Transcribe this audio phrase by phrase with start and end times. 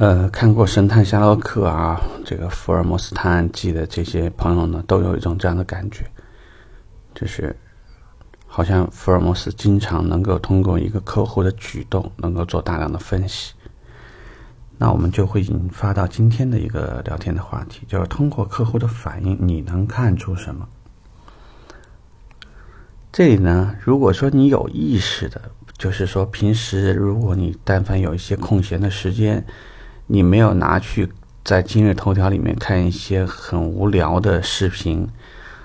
[0.00, 6.06] 呃，看过《神探夏洛克》啊，这个《福尔摩斯探案记》的这些朋友呢，都有一种这样的感觉，
[7.14, 7.54] 就是
[8.46, 13.52] 好像福尔摩斯经常能够通过一个客户的举动，能够做大量的分析。
[14.78, 20.66] 那我们就会引发到今天的一个聊天的话题，就是通过客户的反应，你能看出什么？
[23.12, 25.38] 这里呢，如果说你有意识的，
[25.76, 29.44] 就是说平时如果你但凡有一些空闲的时间，
[30.12, 31.08] 你没有拿去
[31.44, 35.08] 在今日头条里面看一些很无聊的视频，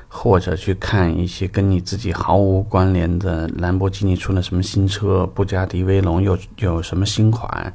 [0.07, 7.73] 或者去看一些跟你自己毫无关联的兰博基尼出了什么新车，布加迪威龙又有什么新款，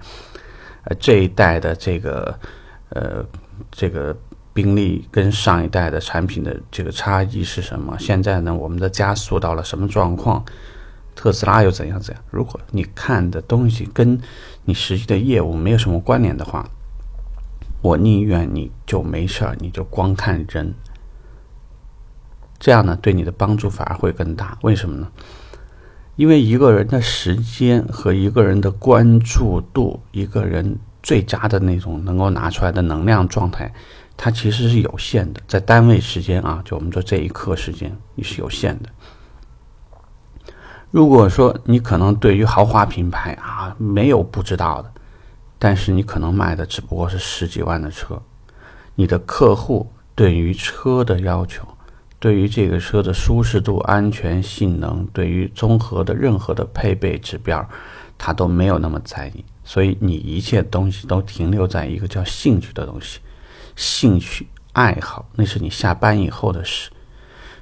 [0.85, 2.39] 呃，这一代的这个
[2.91, 3.25] 呃
[3.73, 4.17] 这个
[4.53, 7.97] 宾利跟上一代的产品的这个差异是什么？
[7.99, 10.45] 现在呢，我们的加速到了什么状况？
[11.21, 12.25] 特斯拉又怎样怎样？
[12.31, 14.19] 如果你看的东西跟
[14.65, 16.67] 你实际的业务没有什么关联的话，
[17.83, 20.73] 我宁愿你就没事儿，你就光看人，
[22.59, 24.57] 这样呢对你的帮助反而会更大。
[24.63, 25.09] 为什么呢？
[26.17, 33.71] 因为一个人的时间和一个人的关注度，一个人最佳的那种能够拿出来的能量状态，
[34.17, 38.89] 它其实是有限的，在单位时间啊，就我们说这一刻时间，你是有限的。
[40.91, 44.93] 如果说你可能对于豪华品牌啊没有不知道的，
[45.59, 48.21] 但是你可能卖的只不过是十几万的车，
[48.97, 51.63] 你的客户对于车的要求，
[52.19, 57.65] 对于这个车的舒适度、安全性能，对于综合的任何的配备指标，
[58.19, 63.21] 他都没有那么在意，所以你一切东西都停留在一个叫兴趣的东西，
[63.77, 66.91] 兴趣爱好，那是你下班以后的事。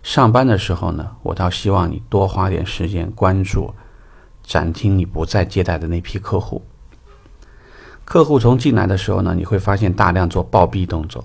[0.02, 3.74] 上班的时候呢，我倒希望你多花点时间关注、
[4.42, 6.62] 展厅你不再接待的那批客户。
[8.04, 11.22] 客户从进来的时候呢，你会发现大量做暴毙动作，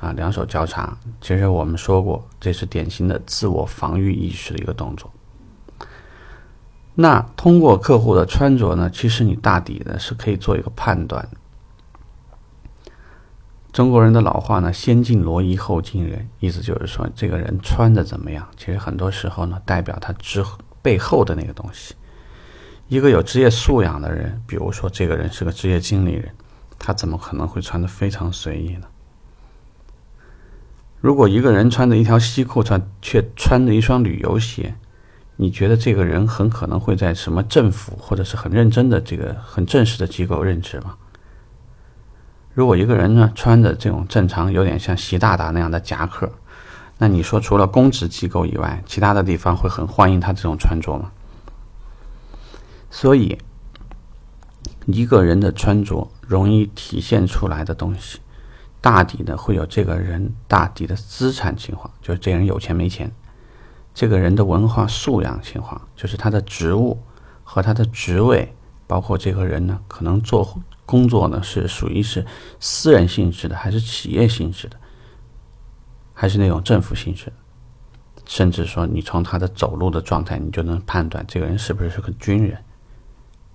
[0.00, 0.96] 啊，两手交叉。
[1.20, 5.08] 其实我们说过，这是典型的自我防御意识的一个动作。
[6.96, 11.26] 那通过客户的穿着呢，其实你大抵呢是可以做一个判断。
[13.72, 20.44] 中国人的老话呢，“先敬罗衣后敬人”，意思就是说，这个人穿的怎么样，其实很多时候呢，代表他之
[20.82, 21.94] 背后的那个东西。
[22.88, 26.30] 一个有职业素养的人，比如说这个人是个职业经理人，
[26.80, 28.88] 他怎么可能会穿的非常随意呢？
[31.00, 34.74] 如果一个人穿着一条西裤，穿却穿着一双旅游鞋，
[35.36, 40.96] 你觉得这个人很可能会在什么政府或者是很认真的这个很正式的机构任职吗？
[42.52, 46.30] 如果一个人呢穿着这种正常有点像习大大那样的夹克，
[46.98, 51.12] 那你说除了公职机构以外，其他的地方会很欢迎他这种穿着吗？
[52.90, 53.38] 所以，
[54.86, 58.18] 一个人的穿着容易体现出来的东西，
[58.80, 63.08] 大抵呢会有这个人大抵的资产情况，就是这人有钱没钱；
[63.94, 67.00] 这个人的文化素养情况，就是他的职务
[67.44, 68.52] 和他的职位，
[68.88, 70.60] 包括这个人呢可能做。
[70.90, 72.26] 工作呢是属于是
[72.58, 74.76] 私人性质的，还是企业性质的，
[76.12, 77.32] 还是那种政府性质的？
[78.26, 82.58] 甚至说，你从他的走路的状态，你就能判断这个人是不是是个军人。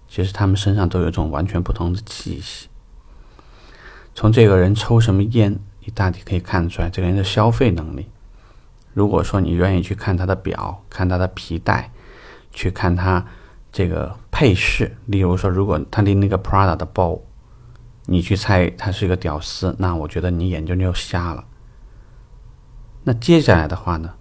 [0.07, 2.69] 其实他们身上都有一种完全不同的气息。
[4.13, 8.07] 从这个人抽什么烟，你大体可以看出来这个人的消费能力。
[8.94, 11.91] 如果说你愿意去看他的表，看他的皮带，
[12.53, 13.25] 去看他。
[13.78, 17.19] 这个配饰，例如说，如果他拎那个 Prada 的包，
[18.07, 21.45] 你去猜他是一个屌丝，那我觉得你眼睛就瞎了。
[23.03, 24.13] 那接下来的话呢，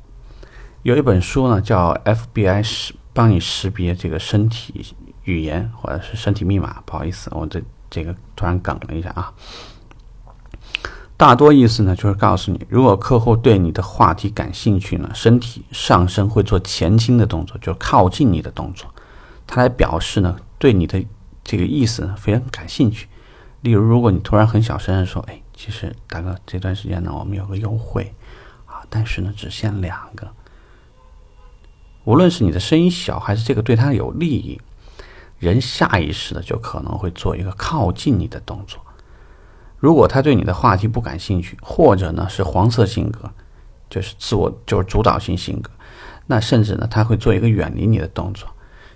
[0.82, 9.32] 有一本书呢叫 FBI 识帮你识别这个身体语言或者是身体密码，不好意思，我这这个突然梗了一下啊。
[11.16, 18.92] 大多意思呢就是告诉你，如果客户对你的话题感兴趣呢，身体上身会做前倾的动作，就靠近你的动作。
[19.46, 21.02] 他来表示呢，对你的
[21.44, 23.08] 这个意思呢非常感兴趣。
[23.64, 28.14] 例如，如果你突然很小声的说：“哎，其实大哥，这段时间呢，我们有个优惠
[28.66, 30.28] 啊，但是呢，只限两个。”
[32.05, 34.61] 无论是你的声音小，还是这个对他有利益，
[35.38, 38.78] 人下意识的就可能会做一个靠近你的动作。
[39.78, 43.31] 如果他对你的话题不感兴趣，或者呢是黄色性格，
[43.88, 45.70] 就是自我就是主导性性格，
[46.26, 48.46] 那甚至呢他会做一个远离你的动作。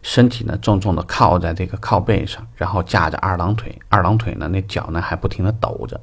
[0.08, 6.00] 身体呢重重的靠在这个靠背上，然后架着二郎腿，二郎腿呢那脚呢还不停的抖着。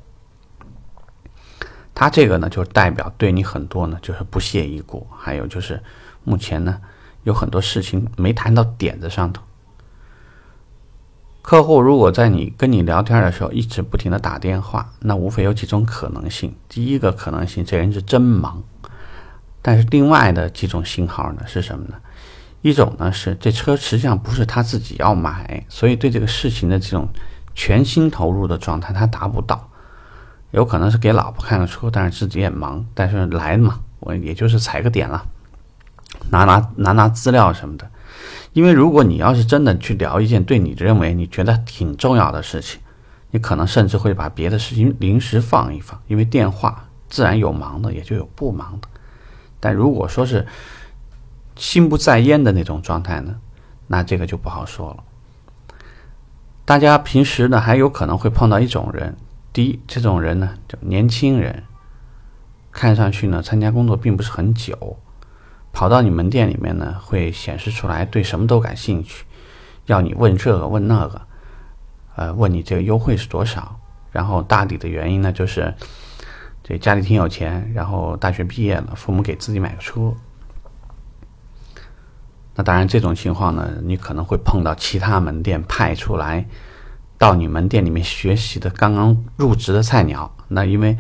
[1.96, 5.82] 他这个呢就代表对你很多呢就是不屑一顾，还有就是
[6.24, 6.80] 目前呢
[7.24, 9.42] 有很多事情没谈到点子上头。
[11.42, 16.56] 客户如果在你跟你聊天的时候一直不停的打电话，那无非有几种可能性。
[16.70, 18.62] 第一个可能性，这人是真忙。
[19.64, 21.96] 但是另外的几种信号呢是什么呢？
[22.66, 27.08] 一种呢是这车实际上不是他自己要买，所以对这个事情的这种
[27.54, 29.70] 全心投入的状态他达不到。
[30.50, 35.24] 有可能是给老婆看个车，但是自己也忙，但是来嘛，我也就是踩个点了，
[36.32, 37.88] 拿拿拿拿资料什么的。
[38.54, 42.82] 因为如果你要是真的去聊一件对你认为你觉得挺重要的事情，
[43.30, 48.88] 你可能甚至会把别的事情临时放一放，因为电话自然有忙的，也就有不忙的。
[49.60, 50.48] 但如果说是
[51.56, 53.36] 心不在焉的那种状态呢，
[53.88, 55.04] 那这个就不好说了。
[56.66, 59.16] 大家平时呢还有可能会碰到一种人，
[59.54, 61.64] 第一，这种人呢就年轻人，
[62.72, 64.98] 看上去呢参加工作并不是很久。
[65.72, 69.26] 跑到你门店里面呢，会显示出来对什么都感兴趣，
[69.88, 71.22] 要你问这个问那个，
[72.16, 73.78] 呃，问你这个优惠是多少。
[74.10, 75.74] 然后大抵的原因呢，就是
[76.64, 80.14] 这家里挺有钱，然后大学毕业了，父母给自己买个车。
[82.56, 86.46] 那当然，这种情况呢，你可能会碰到其他门店派出来
[87.18, 90.34] 到你门店里面学习的刚刚入职的菜鸟。
[90.48, 90.98] 那因为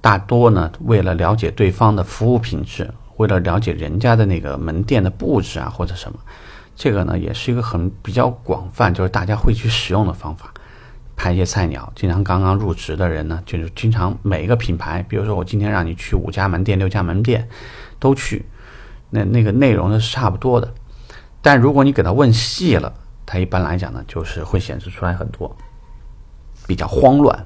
[0.00, 2.90] 大多呢，为了了解对方的服务品质。
[3.16, 6.18] 为了了解人家的那个门店的布置啊，或者什么，
[6.74, 10.52] 这个呢也是一个很比较广泛，就是大家会去使用的方法。
[11.14, 17.48] 派一些菜鸟，经常刚刚入职的人呢，就是经常每一个品牌，比如说我今天让你去五家门店、六家门店
[18.00, 18.44] 都去，
[19.10, 20.74] 那那个内容呢是差不多的。
[21.44, 22.90] 但如果你给他问细了，
[23.26, 25.54] 他一般来讲呢，就是会显示出来很多
[26.66, 27.38] 比较慌乱，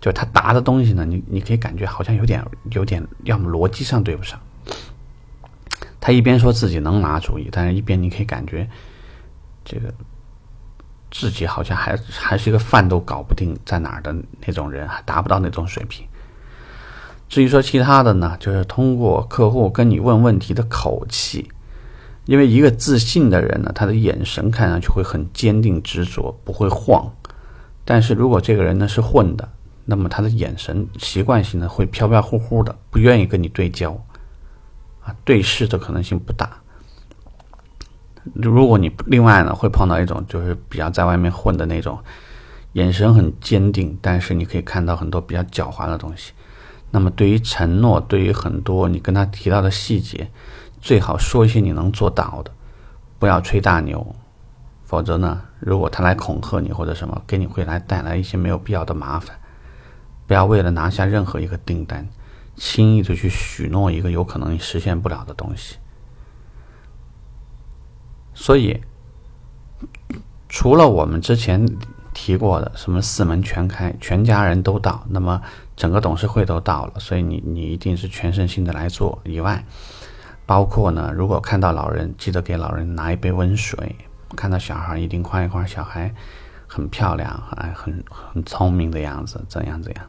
[0.00, 4.36] 就是他答的东西呢，你你可以感觉好像有点有点，要么逻辑上对不上。
[6.00, 8.68] 他一边说自己能拿主意，但是一边你可以感觉，
[9.64, 9.94] 这个
[11.12, 14.12] 自己好像还还是一个饭都搞不定在哪儿的
[14.44, 16.04] 那种人，还达不到那种水平。
[17.28, 21.48] 至于说其他的呢，就是通过客户跟你问问题的口气，
[22.28, 27.10] 因为一个自信的人呢，他的眼神看上去会很坚定执着，不会晃。
[27.86, 29.48] 但是如果这个人呢是混的，
[29.86, 33.92] 那么他的眼神习惯性的会飘飘忽忽的，不愿意跟你对焦。
[35.02, 36.50] 啊对视的可能性不大。
[38.34, 41.98] 如果你另外呢，会碰到一种就是比较在外面混的那种，
[42.74, 46.32] 眼神很坚定，但是你可以看到很多比较狡猾的东西。
[46.90, 50.30] 那么对于承诺，对于很多你跟他提到的细节，
[50.80, 52.50] 最好说一些你能做到的，
[53.18, 54.14] 不要吹大牛。
[54.84, 59.38] 否则呢，如果他来恐吓你或者什么，给你会来带来一些没有必要的麻烦。
[60.26, 62.08] 不要为了拿下任何一个订单。
[62.60, 65.76] 轻易的去许诺一个有可能你实现不了的东西，
[68.34, 68.82] 所以
[70.48, 71.64] 除了我们之前
[72.12, 75.40] 提过的什么四门全开，全家人都到，那么
[75.76, 79.64] 整个董事会都到了，所以你你一定是全身心的来做以外，
[80.48, 83.76] 包括呢，如果看到老人，记得给老人拿一杯温水；
[84.34, 86.14] 看到小孩，一定夸一夸小孩
[86.66, 90.06] 很漂亮，还很很聪明的样子，怎样怎样。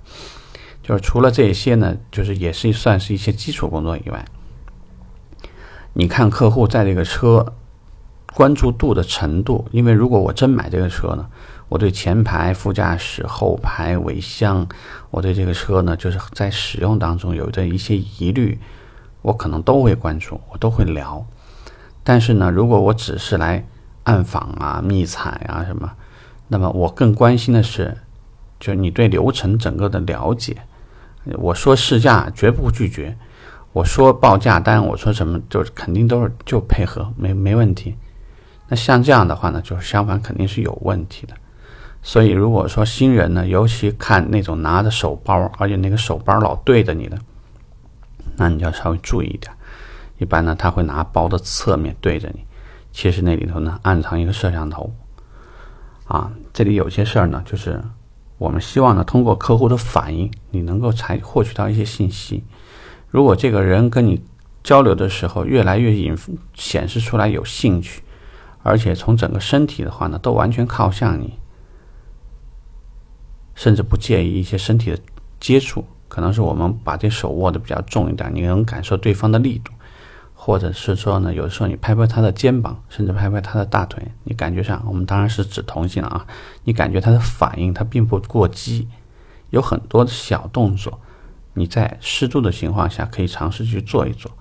[0.81, 4.23] 就是除了这些呢，就是也是算是一些基础工作以外，
[5.91, 7.53] 你看客户在这个车
[8.33, 11.27] 关注度的程度，因为如果我真买这个车呢，
[11.67, 14.65] 我对前排、副驾驶、后排、尾箱，
[15.11, 18.57] 我对这个车呢，就是在使用当中有着一些疑虑，
[19.21, 21.25] 我可能都会关注，我都会聊。
[22.03, 23.65] 但是呢，如果我只是来
[24.03, 25.91] 暗访啊、密采啊什么，
[26.47, 27.97] 那么我更关心的是，
[28.59, 30.57] 就你对流程整个的了解。
[31.37, 33.15] 我说试驾绝不拒绝，
[33.73, 37.95] 我说报价单，我说什么就肯定都是就配合，没没问题。
[38.67, 41.33] 那像这样的话呢，就是相反肯定是有问题的。
[42.01, 47.17] 所以如果说新人呢，尤其看那种拿着手包，而且那个手包老对着你的，
[48.39, 49.53] 那你就要稍微注意一点。
[50.17, 52.43] 一般呢，他会拿包的侧面对着你，
[52.91, 54.91] 其实那里头呢暗藏一个摄像头。
[56.05, 57.79] 啊，这里有些事儿呢，就是。
[58.39, 62.41] 我们希望呢，通过客户的反应，你能够才获取到一些信息。
[63.09, 64.23] 如果这个人跟你
[64.63, 66.17] 交流的时候，越来越引
[66.53, 68.01] 显示出来有兴趣，
[68.63, 71.37] 而且从整个身体的话呢，都完全靠向你，
[73.55, 74.97] 甚至不介意一些身体的
[75.41, 79.71] 接触，可能是我们把这手握的比较重一点，你能感受对方的力度。
[80.41, 86.25] 或者是说呢，有的时候你拍拍他的肩膀，甚至拍拍他的大腿，你感觉上，我们当然是指同性了啊。
[86.63, 88.87] 你感觉他的反应，他并不过激，
[89.49, 90.97] 有很多的小动作，
[91.55, 94.31] 你在适度的情况下可以尝试去做一做。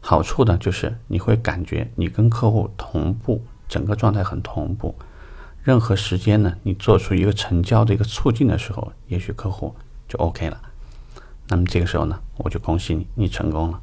[0.00, 4.94] 好处呢，就是你会感觉你跟客户同步，整个状态很同步，
[5.62, 9.76] 任何时间呢，你做出一个成交的一个促进的时候，也许客户
[10.08, 10.58] 就 OK 了。
[11.48, 13.80] 那么这个时候呢，我就恭喜你，你成功了。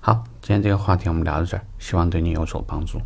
[0.00, 3.00] 好，今天这个话题我们聊到这儿，希望对你有所帮助。